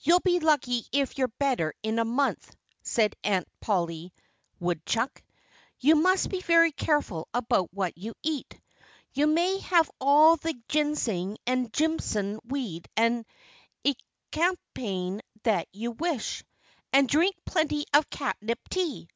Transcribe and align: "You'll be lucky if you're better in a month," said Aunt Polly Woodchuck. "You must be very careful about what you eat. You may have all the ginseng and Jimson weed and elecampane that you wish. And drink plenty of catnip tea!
"You'll 0.00 0.18
be 0.18 0.40
lucky 0.40 0.86
if 0.90 1.16
you're 1.16 1.30
better 1.38 1.72
in 1.80 2.00
a 2.00 2.04
month," 2.04 2.52
said 2.82 3.14
Aunt 3.22 3.46
Polly 3.60 4.12
Woodchuck. 4.58 5.22
"You 5.78 5.94
must 5.94 6.30
be 6.30 6.40
very 6.40 6.72
careful 6.72 7.28
about 7.32 7.72
what 7.72 7.96
you 7.96 8.14
eat. 8.24 8.60
You 9.12 9.28
may 9.28 9.60
have 9.60 9.88
all 10.00 10.34
the 10.34 10.60
ginseng 10.68 11.38
and 11.46 11.72
Jimson 11.72 12.40
weed 12.44 12.88
and 12.96 13.24
elecampane 13.84 15.20
that 15.44 15.68
you 15.70 15.92
wish. 15.92 16.42
And 16.92 17.08
drink 17.08 17.36
plenty 17.44 17.84
of 17.94 18.10
catnip 18.10 18.58
tea! 18.68 19.06